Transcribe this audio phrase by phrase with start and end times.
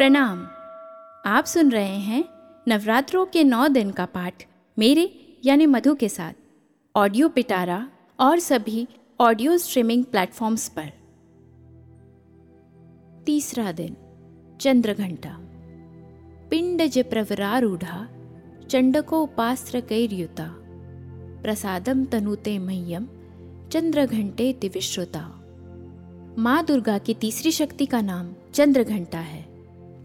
[0.00, 0.38] प्रणाम।
[1.26, 2.24] आप सुन रहे हैं
[2.68, 4.44] नवरात्रों के नौ दिन का पाठ
[4.78, 6.32] मेरे यानी मधु के साथ।
[6.94, 7.88] ऑडियो पिटारा
[8.20, 8.88] और सभी
[9.20, 10.88] ऑडियो स्ट्रीमिंग प्लेटफॉर्म्स पर।
[13.26, 13.96] तीसरा दिन
[14.60, 15.36] चंद्र घंटा
[16.50, 18.08] पिंड ज प्रवरारूढ़ा
[18.70, 20.48] चंडकोपास्त्र कैर्युता
[21.42, 23.08] प्रसादम तनुते मह्यम
[23.72, 25.22] चंद्र घंटे दिविश्रुता।
[26.38, 29.49] माँ दुर्गा की तीसरी शक्ति का नाम चंद्र घंटा है।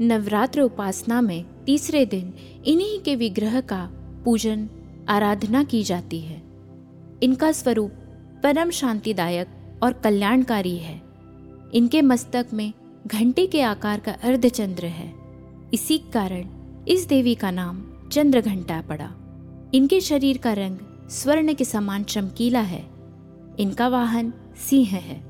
[0.02, 2.34] नवरात्र उपासना में तीसरे दिन
[2.66, 3.90] इन्हीं के विग्रह का
[4.26, 4.70] पूजन,
[5.09, 6.44] आराधना की जाती है।
[7.23, 7.91] इनका स्वरूप
[8.44, 9.48] परम शांतिदायक
[9.84, 11.02] और कल्याणकारी है।
[11.73, 12.73] इनके मस्तक में
[13.08, 15.13] घंटे के आकार का अर्धचंद्र है।
[15.73, 16.46] इसी कारण
[16.88, 19.12] इस देवी का नाम चंद्र घंटा पड़ा।
[19.73, 20.77] इनके शरीर का रंग
[21.09, 22.85] स्वर्ण के समान चमकीला है।
[23.59, 24.34] इनका वाहन
[24.70, 25.23] सिंह है।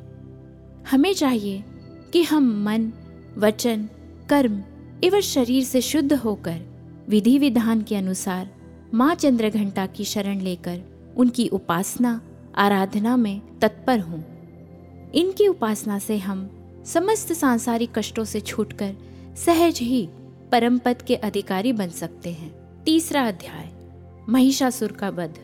[0.91, 1.63] हमें चाहिए
[2.13, 2.91] कि हम मन,
[3.37, 3.89] वचन
[4.29, 4.63] कर्म,
[5.03, 6.61] एवं शरीर से शुद्ध होकर,
[7.09, 8.49] विधि विधान के अनुसार,
[8.93, 10.81] माँ चंद्र घंटा की शरण लेकर,
[11.17, 12.21] उनकी उपासना,
[12.55, 14.19] आराधना में तत्पर हों।
[15.11, 16.49] इनकी उपासना से हम,
[16.85, 18.95] समस्त सांसारिक कष्टों से छूटकर,
[19.37, 20.09] सहज ही
[20.51, 23.71] परम पद के अधिकारी बन सकते हैं। तीसरा अध्याय,
[24.29, 25.39] महिषासुर का वध।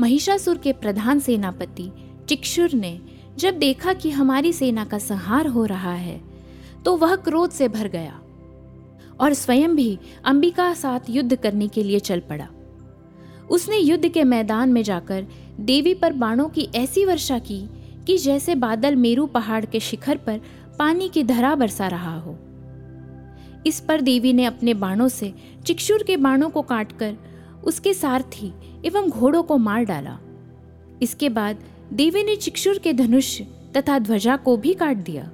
[0.00, 1.90] महिषासुर के प्रधान सेनापति,
[2.28, 3.00] चिक्षुर ने,
[3.38, 6.33] जब देखा कि हमारी सेना का संहार हो रहा है
[6.84, 8.20] तो वह क्रोध से भर गया
[9.20, 12.48] और स्वयं भी अंबिका साथ युद्ध करने के लिए चल पड़ा।
[13.50, 15.26] उसने युद्ध के मैदान में जाकर
[15.60, 17.68] देवी पर बाणों की ऐसी वर्षा की
[18.06, 20.40] कि जैसे बादल मेरू पहाड़ के शिखर पर
[20.78, 22.38] पानी की धरा बरसा रहा हो।
[23.66, 25.34] इस पर देवी ने अपने बाणों से
[25.66, 27.16] चिक्षुर के बाणों को काटकर
[27.64, 28.52] उसके सारथी
[28.84, 30.18] एवं घोड़ों को मार डाला।
[31.02, 31.58] इसके बाद
[31.92, 33.40] देवी ने चिक्षुर के धनुष
[33.76, 35.30] तथा ध्वजा को भी काट दिया।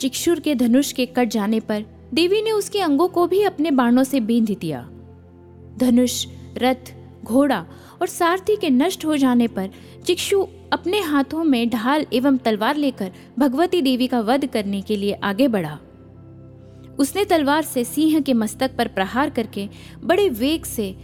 [0.00, 4.04] चिक्षुर के धनुष के कट जाने पर देवी ने उसके अंगों को भी अपने बाणों
[4.04, 4.80] से बींध दिया।
[5.78, 6.26] धनुष,
[6.58, 6.92] रथ,
[7.24, 7.64] घोड़ा
[8.00, 9.70] और सारथी के नष्ट हो जाने पर
[10.06, 15.12] चिक्षु अपने हाथों में ढाल एवं तलवार लेकर भगवती देवी का वध करने के लिए
[15.12, 15.78] आगे बढ़ा।
[16.98, 19.68] उसने तलवार से सिंह के मस्तक पर प्रहार करके
[20.04, 20.94] बड़े वेग से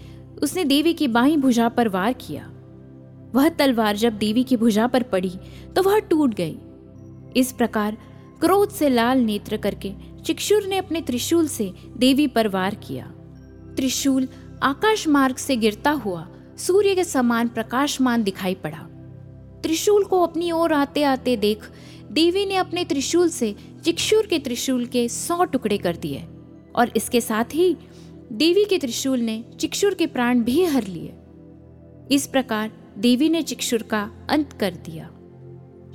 [0.43, 2.51] उसने देवी की बाई भुजा पर वार किया।
[3.35, 5.33] वह तलवार जब देवी की भुजा पर पड़ी
[5.77, 6.57] तो वह टूट गई।
[7.37, 7.97] इस प्रकार
[8.41, 9.93] क्रोध से लाल नेत्र करके
[10.25, 13.05] चिक्षुर ने अपने त्रिशूल से देवी पर वार किया।
[13.77, 14.29] त्रिशूल
[14.63, 16.29] आकाश मार्ग से गिरता हुआ
[16.59, 18.79] सूर्य के समान प्रकाशमान दिखाई पड़ा।
[19.63, 21.71] त्रिशूल को अपनी ओर आते आते देख
[22.13, 26.25] देवी ने अपने त्रिशूल से चिक्षुर के त्रिशूल के सौ टुकड़े कर दिए
[26.77, 27.77] और इसके साथ ही
[28.33, 31.15] देवी के त्रिशूल ने चिक्षुर के प्राण भी हर लिए।
[32.15, 35.11] इस प्रकार देवी ने चिक्षुर का अंत कर दिया।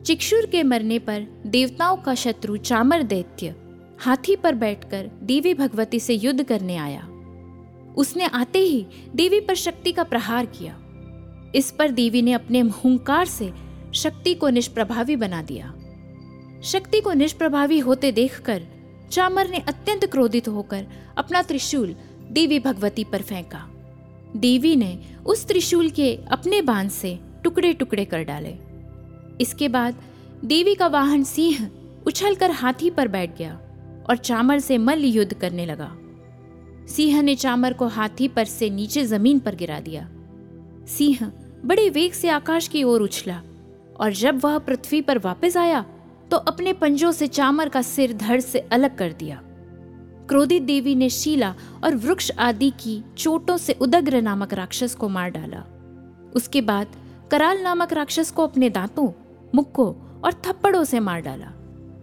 [0.05, 3.55] चिक्षुर के मरने पर देवताओं का शत्रु चामर दैत्य
[3.99, 7.07] हाथी पर बैठकर देवी भगवती से युद्ध करने आया।
[7.97, 10.79] उसने आते ही देवी पर शक्ति का प्रहार किया।
[11.55, 13.53] इस पर देवी ने अपने हुंकार से
[13.93, 15.73] शक्ति को निष्प्रभावी बना दिया।
[16.63, 18.63] शक्ति को निष्प्रभावी होते देखकर
[19.11, 20.85] चामर ने अत्यंत क्रोधित होकर
[21.17, 21.95] अपना त्रिशूल
[22.31, 23.69] देवी भगवती पर फेंका।
[24.35, 28.74] देवी ने उस त्रिशूल के अपने बाँध से टुकड़े टुकड़े कर डाले।
[29.41, 29.95] इसके बाद
[30.45, 31.69] देवी का वाहन सिंह
[32.07, 33.53] उछलकर हाथी पर बैठ गया
[34.09, 35.91] और चामर से मल्ल युद्ध करने लगा।
[36.87, 40.07] सिंह ने चामर को हाथी पर से नीचे ज़मीन पर गिरा दिया।
[40.87, 41.31] सिंह
[41.65, 43.41] बड़े वेग से आकाश की ओर उछला
[43.99, 45.85] और जब वह पृथ्वी पर वापस आया
[46.31, 49.41] तो अपने पंजों से चामर का सिर धड़ से अलग कर दिया।
[50.29, 51.53] क्रोधित देवी ने शीला
[51.83, 55.63] और वृक्ष आदि की चोटों से उदग्र नामक राक्षस को मार डाला।
[56.35, 56.95] उसके बाद
[57.31, 59.07] कराल नामक राक्षस को अपने दांतों
[59.55, 61.51] मुक्कों और थप्पड़ों से मार डाला।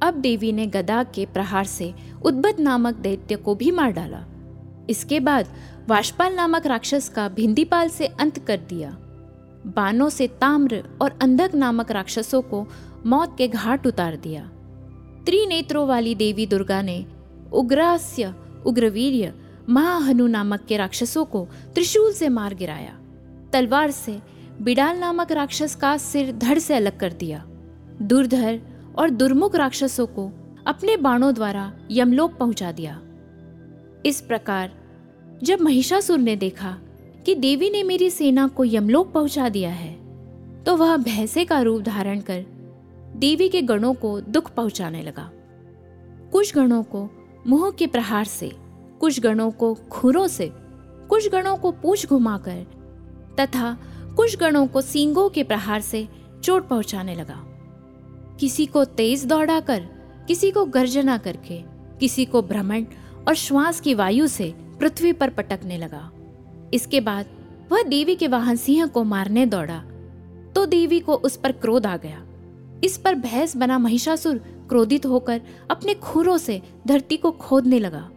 [0.02, 4.24] अब देवी ने गदा के प्रहार से उद्भत नामक दैत्य को भी मार डाला।
[4.90, 5.46] इसके बाद
[5.88, 8.90] वाशपाल नामक राक्षस का भिंदीपाल से अंत कर दिया।
[9.66, 12.66] बानों से ताम्र और अंधक नामक राक्षसों को
[13.06, 14.42] मौत के घाट उतार दिया।
[15.26, 17.06] त्रिनेत्रों वाली देवी दुर्गा ने
[17.52, 18.34] उग्रास्य,
[18.66, 19.32] उग्रवीर्य,
[19.68, 22.98] महाहनु नामक के राक्षसों को त्रिशूल से मार गिराया।
[23.52, 24.18] तलवार से
[24.60, 27.42] बिडाल नामक राक्षस का सिर धड़ से अलग कर दिया।
[28.02, 28.60] दुर्धर
[28.98, 30.30] और दुर्मुख राक्षसों को
[30.66, 33.00] अपने बाणों द्वारा यमलोक पहुँचा दिया।
[34.06, 34.72] इस प्रकार
[35.42, 36.76] जब महिषासुर ने देखा
[37.26, 39.92] कि देवी ने मेरी सेना को यमलोक पहुँचा दिया है
[40.64, 42.44] तो वह भैंसे का रूप धारण कर
[43.16, 45.30] देवी के गणों को दुख पहुँचाने लगा।
[46.32, 47.08] कुछ गणों को
[47.46, 48.50] मुँह के प्रहार से,
[49.00, 50.50] कुछ गणों को खुरों से,
[51.08, 52.64] कुछ गणों को पूछ घुमाकर
[53.40, 53.76] तथा
[54.16, 56.06] कुछ गणों को सींगों के प्रहार से
[56.44, 57.42] चोट पहुँचाने लगा।
[58.40, 59.80] किसी को तेज दौड़ाकर,
[60.28, 61.62] किसी को गर्जना करके,
[62.00, 62.84] किसी को भ्रमण
[63.28, 66.10] और श्वास की वायु से पृथ्वी पर पटकने लगा।
[66.74, 67.26] इसके बाद
[67.72, 69.78] वह देवी के वाहन सिंह को मारने दौड़ा
[70.54, 72.22] तो देवी को उस पर क्रोध आ गया।
[72.84, 74.38] इस पर भैंस बना महिषासुर
[74.68, 78.08] क्रोधित होकर अपने खुरों से धरती को खोदने लगा,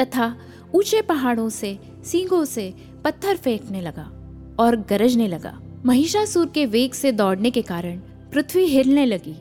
[0.00, 0.34] तथा
[0.74, 2.74] ऊँचे पहाड़ों से, सींगों से
[3.04, 4.10] पत्थर फेंकने लगा।
[4.58, 7.96] और गरजने लगा। महिषासुर के वेग से दौड़ने के कारण
[8.32, 9.34] पृथ्वी हिलने लगी।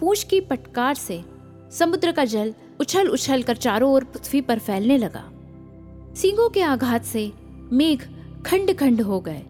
[0.00, 1.24] पूछ की पटकार से
[1.70, 5.30] समुद्र का जल उछल उछल कर चारों ओर पृथ्वी पर फैलने लगा।
[6.14, 7.32] सींगों के आघात से
[7.72, 8.02] मेघ
[8.46, 9.42] खंड खंड हो गए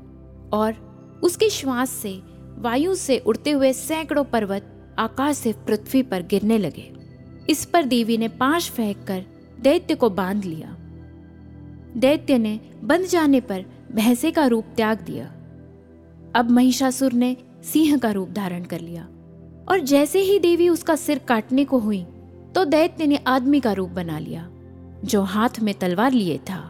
[0.52, 0.74] और
[1.22, 2.22] उसके श्वास से
[2.58, 6.92] वायु से उड़ते हुए सैकड़ों पर्वत आकाश से पृथ्वी पर गिरने लगे।
[7.50, 9.24] इस पर देवी ने पाँच फेंक कर
[9.60, 10.76] दैत्य को बाँध लिया।
[11.96, 15.26] दैत्य ने बंध जाने पर भैंसे का रूप त्याग दिया।
[16.36, 19.04] अब महिषासुर ने सिंह का रूप धारण कर लिया
[19.68, 22.02] और जैसे ही देवी उसका सिर काटने को हुई
[22.54, 24.48] तो दैत्य ने आदमी का रूप बना लिया,
[25.04, 26.60] जो हाथ में तलवार लिए था।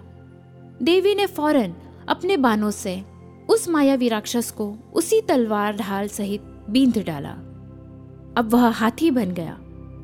[0.82, 1.74] देवी ने फ़ौरन
[2.08, 3.02] अपने बानों से
[3.48, 7.32] उस मायावी राक्षस को उसी तलवार ढाल सहित बींध डाला।
[8.36, 9.52] अब वह हाथी बन गया।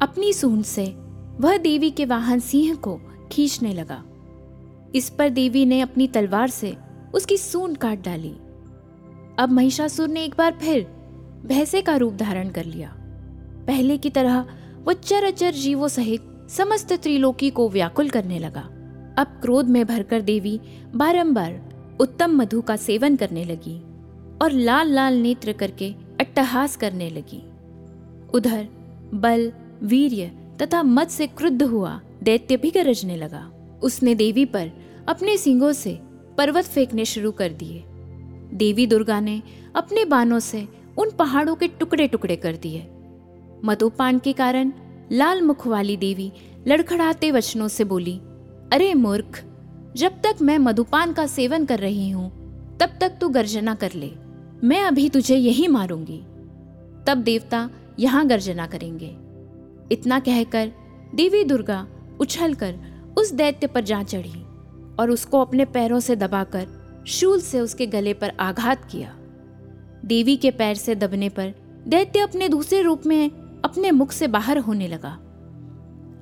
[0.02, 0.84] अपनी सूंड से
[1.40, 3.00] वह देवी के वाहन सिंह को
[3.32, 4.02] खींचने लगा।
[4.94, 6.76] इस पर देवी ने अपनी तलवार से
[7.14, 8.34] उसकी सून काट डाली।
[9.38, 10.82] अब महिषासुर ने एक बार फिर
[11.46, 12.94] भैंसे का रूप धारण कर लिया।
[13.66, 14.46] पहले की तरह
[14.84, 18.60] वो चरचर जीवों सहित समस्त त्रिलोकी को व्याकुल करने लगा।
[19.18, 20.60] अब क्रोध में भरकर देवी
[20.94, 21.60] बारंबार
[22.00, 23.78] उत्तम मधु का सेवन करने लगी
[24.42, 27.42] और लाल लाल नेत्र करके अट्टहास करने लगी।
[28.34, 28.68] उधर
[29.14, 29.52] बल,
[29.82, 30.30] वीर्य
[30.62, 33.50] तथा मद से क्रुद्ध हुआ दैत्य भी गरजने लगा।
[33.82, 34.70] उसने देवी पर
[35.08, 35.98] अपने सिंगों से
[36.38, 37.85] पर्वत फेंकने शुरू कर दिए।
[38.55, 39.43] देवी दुर्गा ने
[39.77, 40.67] अपने बानों से
[40.99, 42.87] उन पहाड़ों के टुकड़े टुकड़े कर दिए।
[43.65, 44.73] मधुपान के कारण
[45.12, 46.32] लाल मुख वाली देवी
[46.69, 48.17] लड़खड़ाते वचनों से बोली,
[48.73, 49.44] अरे मूर्ख,
[49.97, 52.29] जब तक मैं मधुपान का सेवन कर रही हूँ,
[52.79, 54.11] तब तक तू गर्जना कर ले।
[54.65, 56.19] मैं अभी तुझे यही मारूँगी
[57.06, 57.69] तब देवता
[57.99, 59.17] यहाँ गर्जना करेंगे।
[59.93, 60.71] इतना कहकर
[61.15, 61.87] देवी दुर्गा
[62.21, 62.75] उछलकर
[63.19, 64.39] उस दैत्य पर जा चढ़ी।
[65.00, 66.67] और उसको अपने पैरों से दबाकर
[67.06, 69.14] शूल से उसके गले पर आघात किया।
[70.05, 71.55] देवी के पैर से दबने पर
[71.87, 73.31] दैत्य अपने दूसरे रूप में
[73.64, 75.12] अपने मुख से बाहर होने लगा।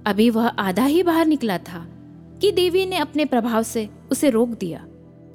[0.06, 1.86] अभी वह आधा ही बाहर निकला था
[2.40, 4.80] कि देवी ने अपने प्रभाव से उसे रोक दिया।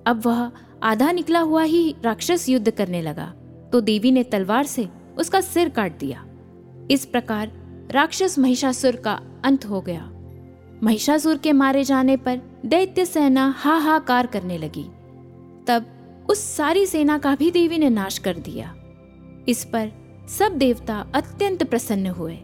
[0.07, 0.51] अब वह
[0.83, 3.33] आधा निकला हुआ ही राक्षस युद्ध करने लगा
[3.71, 4.87] तो देवी ने तलवार से
[5.17, 6.25] उसका सिर काट दिया।
[6.91, 7.51] इस प्रकार
[7.91, 10.09] राक्षस महिषासुर का अंत हो गया।
[10.83, 14.85] महिषासुर के मारे जाने पर दैत्य सेना हाहाकार करने लगी।
[15.67, 15.85] तब
[16.29, 18.75] उस सारी सेना का भी देवी ने नाश कर दिया।
[19.47, 19.91] इस पर
[20.29, 22.37] सब देवता अत्यंत प्रसन्न हुए।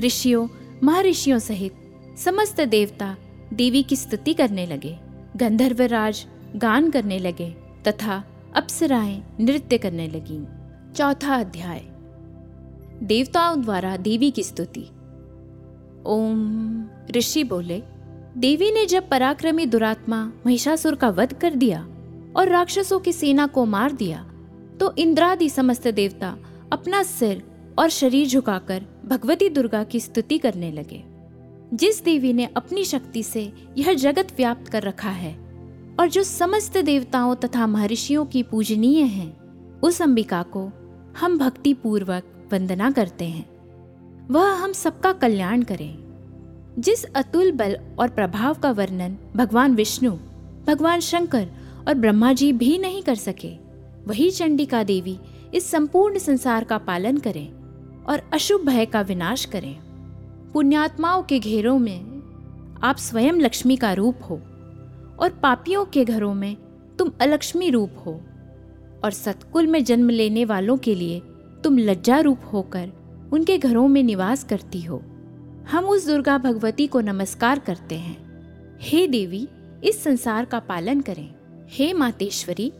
[0.00, 0.48] ऋषियों,
[0.82, 1.72] महर्षियों सहित
[2.18, 3.16] समस्त देवता
[3.52, 4.98] देवी की स्तुति करने लगे,
[5.36, 6.26] गंधर्व राज
[6.56, 7.50] गान करने लगे
[7.88, 8.24] तथा
[8.56, 10.46] अप्सराएँ नृत्य करने लगी।
[10.94, 11.82] चौथा अध्याय।
[13.02, 14.88] देवताओं द्वारा देवी की स्तुति।
[16.06, 17.82] ओम। ऋषि बोले,
[18.36, 21.80] देवी ने जब पराक्रमी दुरात्मा महिषासुर का वध कर दिया
[22.36, 24.22] और राक्षसों की सेना को मार दिया
[24.80, 26.36] तो इंद्रादि समस्त देवता
[26.72, 27.42] अपना सिर
[27.78, 31.04] और शरीर झुकाकर भगवती दुर्गा की स्तुति करने लगे।
[31.74, 35.34] जिस देवी ने अपनी शक्ति से यह जगत व्याप्त कर रखा है
[36.00, 39.36] और जो समस्त देवताओं तथा महर्षियों की पूजनीय है,
[39.82, 40.70] उस अंबिका को
[41.20, 43.46] हम भक्ति पूर्वक वंदना करते हैं।
[44.30, 46.05] वह हम सबका कल्याण करें।
[46.78, 50.10] जिस अतुल बल और प्रभाव का वर्णन भगवान विष्णु,
[50.66, 51.46] भगवान शंकर
[51.88, 53.56] और ब्रह्मा जी भी नहीं कर सके,
[54.06, 55.18] वही चंडिका देवी
[55.54, 57.48] इस संपूर्ण संसार का पालन करें
[58.04, 59.74] और अशुभ भय का विनाश करें।
[60.52, 62.00] पुण्यात्माओं के घेरों में
[62.82, 64.40] आप स्वयं लक्ष्मी का रूप हो
[65.20, 66.56] और पापियों के घरों में
[66.98, 68.20] तुम अलक्ष्मी रूप हो
[69.04, 71.20] और सतकुल में जन्म लेने वालों के लिए
[71.64, 72.92] तुम लज्जा रूप होकर
[73.32, 75.02] उनके घरों में निवास करती हो।
[75.70, 78.16] हम उस दुर्गा भगवती को नमस्कार करते हैं।
[78.82, 79.48] हे देवी,
[79.84, 81.34] इस संसार का पालन करें।
[81.70, 82.72] हे मातेश्वरी,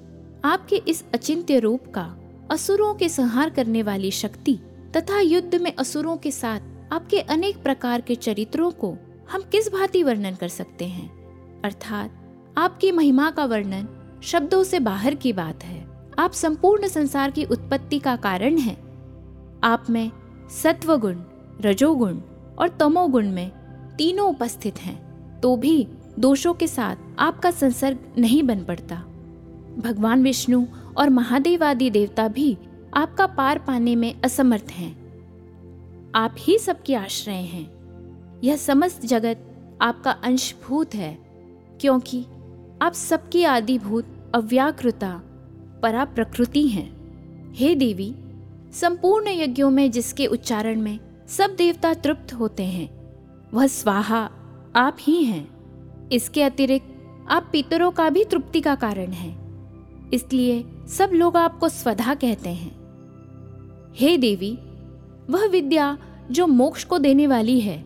[0.45, 2.16] आपके इस अचिंत्य रूप का,
[2.50, 4.59] असुरों के संहार करने वाली शक्ति
[4.97, 6.61] तथा युद्ध में असुरों के साथ
[6.93, 8.97] आपके अनेक प्रकार के चरित्रों को
[9.31, 11.11] हम किस भांति वर्णन कर सकते हैं?
[11.62, 12.11] अर्थात,
[12.59, 13.88] आपकी महिमा का वर्णन
[14.23, 18.76] शब्दों से बाहर की बात है। आप संपूर्ण संसार की उत्पत्ति का कारण हैं।
[19.64, 20.11] आप में
[20.62, 21.16] सत्वगुण,
[21.61, 22.21] रजोगुण
[22.58, 23.50] और तमोगुण में
[23.98, 25.86] तीनों उपस्थित हैं तो भी
[26.18, 28.96] दोषों के साथ आपका संसर्ग नहीं बन पड़ता।
[29.78, 30.64] भगवान विष्णु
[30.96, 32.56] और महादेव आदि देवता भी
[32.94, 34.92] आपका पार पाने में असमर्थ हैं।
[36.14, 41.18] आप ही सबके आश्रय हैं। यह समस्त जगत आपका अंशभूत है,
[41.80, 42.25] क्योंकि
[42.82, 45.10] आप सबकी आदिभूत, अव्याकृता
[45.82, 48.14] परा प्रकृति हैं। हे देवी,
[48.72, 50.98] संपूर्ण यज्ञों में जिसके उच्चारण में
[51.28, 53.16] सब देवता तृप्त होते हैं।
[53.54, 54.30] वह स्वाहा,
[54.76, 55.56] आप ही हैं।
[56.09, 56.92] इसके अतिरिक्त,
[57.28, 59.47] आप पितरों का भी तृप्ति का कारण हैं।
[60.11, 62.76] इसलिए सब लोग आपको स्वधा कहते हैं।
[63.95, 64.59] हे देवी,
[65.30, 65.99] वह विद्या
[66.30, 67.85] जो मोक्ष को देने वाली है,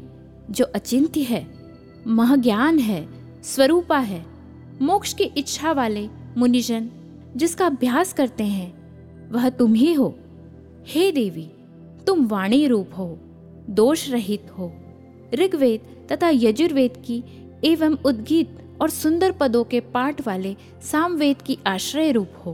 [0.51, 1.55] जो अचिंत्य है,
[2.07, 3.09] महज्ञान है,
[3.43, 4.27] स्वरूपा है,
[4.83, 6.91] मोक्ष की इच्छा वाले मुनिजन
[7.37, 8.81] जिसका अभ्यास करते हैं,
[9.31, 10.19] वह तुम ही हो।
[10.87, 11.51] हे देवी,
[12.07, 13.19] तुम वाणी रूप हो।
[13.71, 14.73] दोष रहित हो।
[15.35, 17.25] ऋग्वेद तथा यजुर्वेद की
[17.65, 22.53] एवं उद्गीत और सुंदर पदों के पाठ वाले सामवेद की आश्रय रूप हो।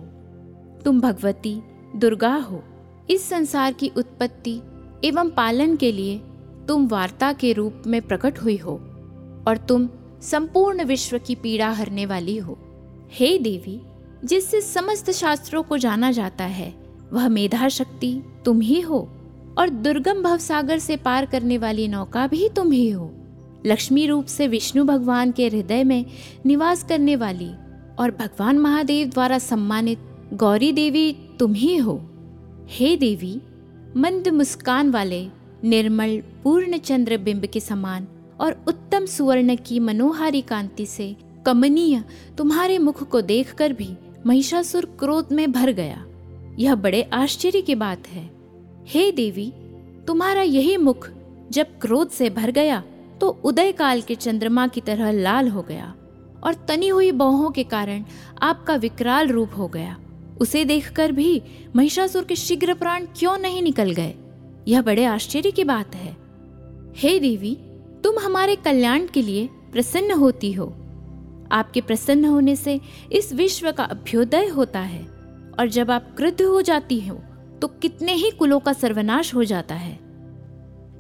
[0.85, 1.61] तुम भगवती,
[1.97, 2.63] दुर्गा हो।
[3.11, 4.61] इस संसार की उत्पत्ति
[5.05, 6.21] एवं पालन के लिए
[6.69, 8.73] तुम वार्ता के रूप में प्रकट हुई हो
[9.49, 9.89] और तुम
[10.23, 12.59] संपूर्ण विश्व की पीड़ा हरने वाली हो।
[13.11, 13.83] हे देवी,
[14.25, 16.75] जिससे समस्त शास्त्रों को जाना जाता है,
[17.13, 19.09] वह मेधा शक्ति तुम ही हो।
[19.59, 23.13] और दुर्गम भवसागर से पार करने वाली नौका भी तुम ही हो।
[23.67, 26.07] लक्ष्मी रूप से विष्णु भगवान के हृदय में
[26.47, 27.51] निवास करने वाली
[27.99, 29.99] और भगवान महादेव द्वारा सम्मानित
[30.35, 32.11] गौरी देवी तुम ही हो।
[32.69, 33.41] हे देवी,
[33.97, 35.29] मंद मुस्कान वाले,
[35.65, 38.07] निर्मल पूर्ण चंद्र बिंब के समान
[38.41, 42.05] और उत्तम सुवर्ण की मनोहारी कांति से कमनीय
[42.39, 43.97] तुम्हारे मुख को देखकर भी
[44.27, 46.07] महिषासुर क्रोध में भर गया।
[46.59, 48.36] यह बड़े आश्चर्य की बात है।
[48.89, 49.53] हे देवी,
[50.07, 51.09] तुम्हारा यही मुख
[51.51, 52.83] जब क्रोध से भर गया
[53.21, 55.95] तो उदय काल के चंद्रमा की तरह लाल हो गया
[56.45, 58.05] और तनी हुई बाहों के कारण
[58.43, 59.97] आपका विकराल रूप हो गया।
[60.41, 61.43] उसे देखकर भी
[61.77, 64.15] महिषासुर के शीघ्र प्राण क्यों नहीं निकल गए?
[64.69, 66.17] यह बड़े आश्चर्य की बात है।
[66.97, 67.55] हे देवी,
[68.05, 70.67] तुम हमारे कल्याण के लिए प्रसन्न होती हो।
[71.53, 72.81] आपके प्रसन्न होने से
[73.13, 75.03] इस विश्व का अभ्युदय होता है
[75.59, 77.21] और जब आप क्रुद्ध हो जाती हो
[77.63, 79.99] तो कितने ही कुलों का सर्वनाश हो जाता है।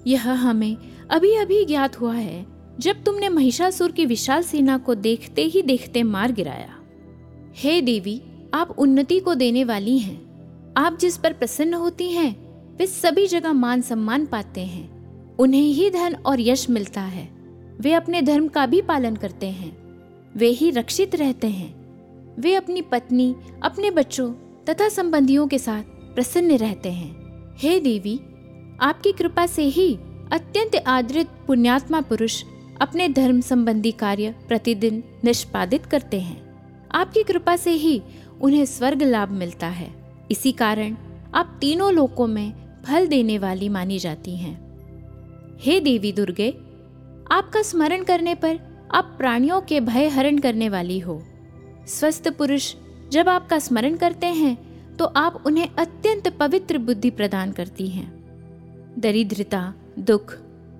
[0.06, 0.76] यह हमें
[1.10, 2.46] अभी अभी ज्ञात हुआ है,
[2.80, 6.78] जब तुमने महिषासुर की विशाल सेना को देखते ही देखते मार गिराया।
[7.54, 8.22] हे देवी,
[8.54, 10.26] आप उन्नति को देने वाली हैं।
[10.76, 12.46] आप जिस पर प्रसन्न होती हैं,
[12.76, 14.96] वे सभी जगह मान सम्मान पाते हैं।
[15.36, 17.28] उन्हें ही धन और यश मिलता है।
[17.80, 19.76] वे अपने धर्म का भी पालन करते हैं।
[20.36, 21.86] वे ही रक्षित रहते हैं।
[22.38, 24.34] वे अपनी पत्नी, अपने बच्चों
[24.64, 25.82] तथा संबंधियों के साथ
[26.16, 27.16] प्रसन्न रहते हैं।
[27.58, 28.20] हे देवी,
[28.80, 29.94] आपकी कृपा से ही
[30.32, 32.44] अत्यंत आदृत पुण्यात्मा पुरुष
[32.80, 36.60] अपने धर्म संबंधी कार्य प्रतिदिन निष्पादित करते हैं।
[36.92, 38.02] आपकी कृपा से ही
[38.40, 39.94] उन्हें स्वर्ग लाभ मिलता है।
[40.30, 40.96] इसी कारण
[41.34, 42.52] आप तीनों लोकों में
[42.84, 44.54] फल देने वाली मानी जाती हैं।
[45.60, 46.50] हे देवी दुर्गे,
[47.32, 48.58] आपका स्मरण करने पर
[48.94, 51.22] आप प्राणियों के भय हरण करने वाली हो।
[51.86, 52.74] स्वस्थ पुरुष
[53.12, 54.65] जब आपका स्मरण करते हैं
[54.98, 58.08] तो आप उन्हें अत्यंत पवित्र बुद्धि प्रदान करती हैं।
[58.98, 60.36] दरिद्रता, दुख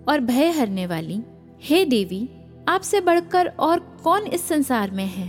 [0.09, 1.21] और भय हरने वाली,
[1.63, 2.29] हे देवी,
[2.69, 5.29] आपसे बढ़कर और कौन इस संसार में है?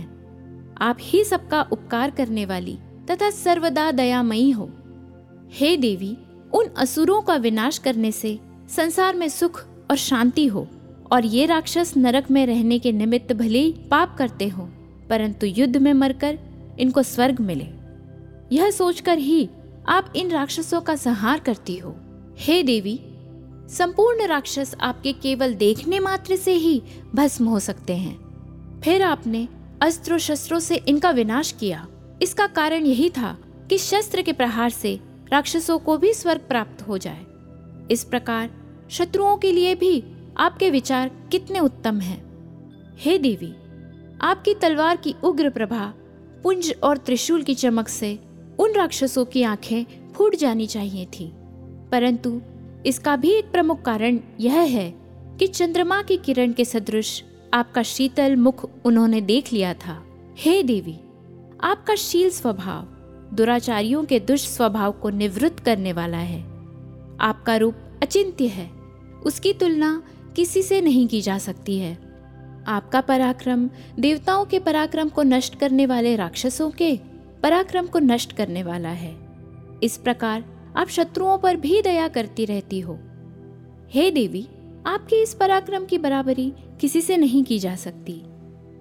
[0.80, 2.78] आप ही सबका उपकार करने वाली
[3.10, 4.70] तथा सर्वदा दयामयी हो।
[5.50, 6.16] हे देवी,
[6.54, 10.66] उन असुरों का विनाश करने से संसार में सुख और शांति हो
[11.12, 14.68] और ये राक्षस नरक में रहने के निमित्त भले ही पाप करते हो,
[15.10, 16.38] परंतु युद्ध में मरकर
[16.78, 17.77] इनको स्वर्ग मिले।
[18.52, 19.48] यह सोचकर ही
[19.88, 21.94] आप इन राक्षसों का संहार करती हो।
[22.38, 23.00] हे देवी,
[23.70, 26.82] संपूर्ण राक्षस आपके केवल देखने मात्र से ही
[27.14, 29.48] भस्म हो सकते हैं। फिर आपने
[29.82, 31.86] अस्त्रों शस्त्रों से इनका विनाश किया।
[32.22, 33.38] इसका कारण यही था
[33.70, 35.00] कि शस्त्र के प्रहार से
[35.32, 37.26] राक्षसों को भी स्वर्ग प्राप्त हो जाए।
[37.90, 38.50] इस प्रकार
[38.90, 40.04] शत्रुओं के लिए भी
[40.36, 42.28] आपके विचार कितने उत्तम हैं।
[42.98, 43.54] हे देवी,
[44.20, 45.92] आपकी तलवार की उग्र प्रभा,
[46.42, 48.18] पुंज और त्रिशूल की चमक से
[48.58, 51.32] उन राक्षसों की आँखें फूट जानी चाहिए थी।
[51.92, 52.40] परंतु
[52.86, 54.94] इसका भी एक प्रमुख कारण यह है
[55.38, 57.24] कि चंद्रमा की किरण के सदृश
[57.54, 60.04] आपका शीतल मुख उन्होंने देख लिया था।
[60.38, 60.98] हे देवी,
[61.60, 62.82] आपका शील स्वभाव
[63.36, 66.40] दुराचारियों के दुष्स्वभाव को निवृत्त करने वाला है।
[67.20, 68.70] आपका रूप अचिंत्य है।
[69.26, 70.02] उसकी तुलना
[70.36, 71.98] किसी से नहीं की जा सकती है।
[72.68, 77.00] आपका पराक्रम देवताओं के पराक्रम को नष्ट करने वाले राक्षसों के
[77.42, 79.16] पराक्रम को नष्ट करने वाला है।
[79.82, 80.44] इस प्रकार
[80.76, 82.98] आप शत्रुओं पर भी दया करती रहती हो।
[83.88, 84.48] हे देवी,
[84.86, 88.22] आपके इस पराक्रम की बराबरी किसी से नहीं की जा सकती।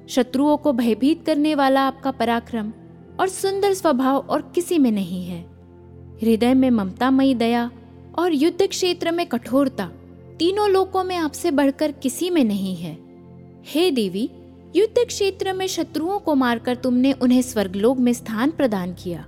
[0.07, 2.73] शत्रुओं को भयभीत करने वाला आपका पराक्रम
[3.19, 5.41] और सुंदर स्वभाव और किसी में नहीं है।
[6.21, 7.71] हृदय में ममतामयी दया
[8.19, 9.91] और युद्ध क्षेत्र में कठोरता
[10.39, 12.97] तीनों लोकों में आपसे बढ़कर किसी में नहीं है।
[13.65, 14.29] हे देवी
[14.75, 19.27] युद्ध क्षेत्र में शत्रुओं को मारकर तुमने उन्हें स्वर्गलोक में स्थान प्रदान किया।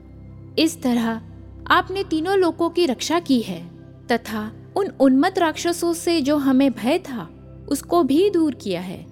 [0.59, 1.21] इस तरह
[1.67, 3.69] आपने तीनों लोकों की रक्षा की है,
[4.07, 7.29] तथा उन उन्मत राक्षसों से जो हमें भय था,
[7.69, 9.05] उसको भी दूर किया है।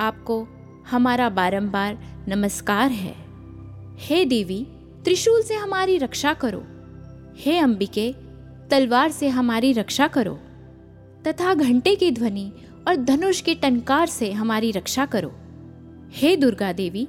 [0.00, 0.46] आपको
[0.90, 3.14] हमारा बारंबार नमस्कार है।
[3.98, 4.66] हे देवी,
[5.04, 6.64] त्रिशूल से हमारी रक्षा करो।
[7.36, 8.14] हे अंबिके,
[8.70, 10.38] तलवार से हमारी रक्षा करो।
[11.26, 12.52] तथा घंटे की ध्वनि
[12.88, 15.32] और धनुष के टनकार से हमारी रक्षा करो।
[16.10, 17.08] हे दुर्गा देवी,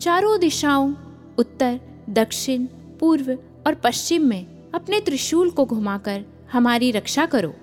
[0.00, 0.94] चारों दिशाओं,
[1.38, 2.66] उत्तर, दक्षिण,
[3.00, 3.32] पूर्व
[3.66, 7.54] और पश्चिम में अपने त्रिशूल को घुमाकर हमारी रक्षा करो।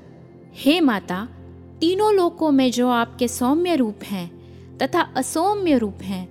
[0.53, 1.27] हे माता,
[1.79, 4.39] तीनों लोकों में जो आपके सौम्य रूप हैं
[4.77, 6.29] तथा असौम्य रूप हैं,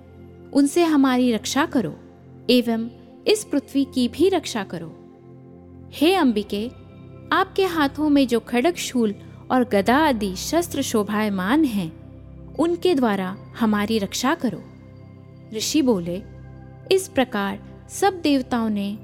[0.51, 1.95] उनसे हमारी रक्षा करो,
[2.49, 2.89] एवं
[3.27, 4.95] इस पृथ्वी की भी रक्षा करो।
[5.91, 6.71] हे अंबिके,
[7.31, 9.15] आपके हाथों में जो खड़क शूल
[9.51, 11.98] और गदा आदि शस्त्र शोभायमान हैं
[12.59, 14.61] उनके द्वारा हमारी रक्षा करो।
[15.55, 16.21] ऋषि बोले,
[16.91, 18.97] इस प्रकार सब देवताओं ने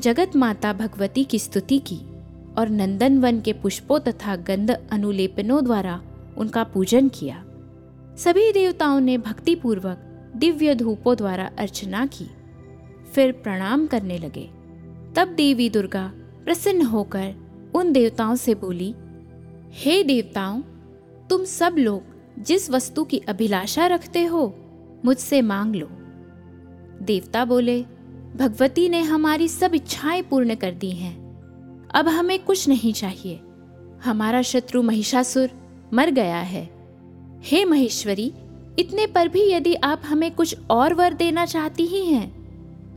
[0.00, 1.98] जगत माता भगवती की स्तुति की
[2.58, 6.00] और नंदन वन के पुष्पों तथा गंध अनुलेपनों द्वारा
[6.36, 7.42] उनका पूजन किया।
[8.16, 10.02] सभी देवताओं ने भक्तिपूर्वक
[10.36, 12.28] दिव्य धूपों द्वारा अर्चना की,
[13.12, 14.48] फिर प्रणाम करने लगे।
[15.16, 16.10] तब देवी दुर्गा
[16.44, 17.34] प्रसन्न होकर
[17.74, 18.94] उन देवताओं से बोली,
[19.72, 20.60] हे देवताओं,
[21.30, 24.54] तुम सब लोग जिस वस्तु की अभिलाषा रखते हो,
[25.04, 25.88] मुझसे मांग लो।
[27.02, 27.82] देवता बोले,
[28.36, 31.26] भगवती ने हमारी सब इच्छाएँ पूर्ण कर दी हैं।
[31.94, 33.40] अब हमें कुछ नहीं चाहिए।
[34.04, 35.50] हमारा शत्रु महिषासुर
[35.92, 36.70] मर गया है।
[37.42, 38.32] हे महेश्वरी,
[38.78, 42.36] इतने पर भी यदि आप हमें कुछ और वर देना चाहती ही हैं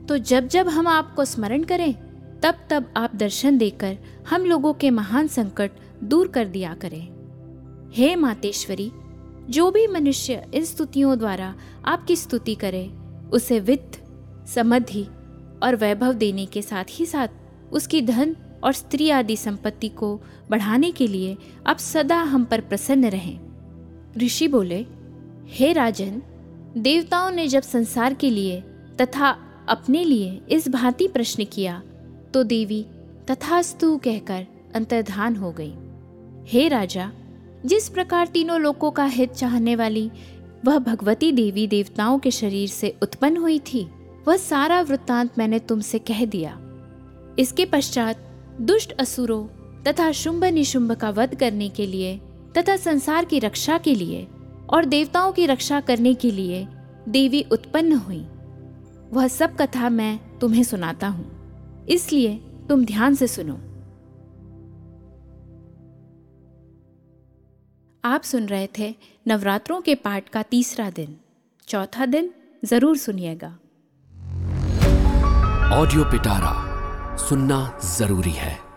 [0.06, 1.94] तो जब जब हम आपको स्मरण करें,
[2.42, 3.98] तब तब आप दर्शन देकर
[4.30, 5.72] हम लोगों के महान संकट
[6.04, 7.08] दूर कर दिया करें।
[7.94, 8.92] हे मातेश्वरी
[9.50, 11.54] जो भी मनुष्य इन स्तुतियों द्वारा
[11.86, 12.86] आपकी स्तुति करे,
[13.34, 14.02] उसे वित्त,
[14.48, 15.04] समधि
[15.64, 17.28] और वैभव देने के साथ ही साथ
[17.72, 23.10] उसकी धन और स्त्री आदि संपत्ति को बढ़ाने के लिए आप सदा हम पर प्रसन्न
[23.10, 23.40] रहें।
[24.18, 24.86] ऋषि बोले,
[25.48, 26.22] हे राजन,
[26.78, 28.62] देवताओं ने जब संसार के लिए
[29.02, 29.30] तथा
[29.70, 31.82] अपने लिए इस भांति प्रश्न किया
[32.34, 32.86] तो देवी
[33.32, 35.74] तथास्तु कहकर अंतर्धान हो गई।
[36.48, 37.12] हे राजा
[37.66, 40.12] जिस प्रकार तीनों लोकों का हित चाहने वाली,
[40.66, 43.90] वह भगवती देवी देवताओं के शरीर से उत्पन्न हुई थी।
[44.28, 46.60] वह सारा वृत्तांत मैंने तुमसे कह दिया।
[47.40, 48.18] इसके पश्चात
[48.62, 49.48] दुष्ट असुरों
[49.84, 52.22] तथा शुंभ निशुंभ का वध करने के लिए
[52.58, 54.28] तथा संसार की रक्षा के लिए
[54.70, 56.68] और देवताओं की रक्षा करने के लिए
[57.10, 58.26] देवी उत्पन्न हुई।
[59.14, 61.40] वह सब कथा मैं तुम्हें सुनाता हूँ।
[61.90, 62.36] इसलिए
[62.70, 63.60] तुम ध्यान से सुनो।
[68.04, 68.96] आप सुन रहे थे
[69.28, 71.18] नवरात्रों के पाठ का तीसरा दिन।
[71.68, 72.30] चौथा दिन
[72.66, 73.48] ज़रूर सुनिएगा।
[75.76, 76.54] ऑडियो पिटारा
[77.18, 78.69] सुनना ज़रूरी है।